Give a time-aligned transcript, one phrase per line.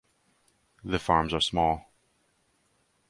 [0.83, 1.85] The farms are small.